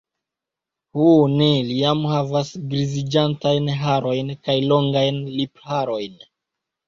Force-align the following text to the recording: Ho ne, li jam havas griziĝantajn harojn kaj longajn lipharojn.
Ho 0.99 1.03
ne, 1.33 1.49
li 1.67 1.75
jam 1.79 1.99
havas 2.11 2.49
griziĝantajn 2.71 3.69
harojn 3.81 4.33
kaj 4.49 4.57
longajn 4.71 5.19
lipharojn. 5.37 6.19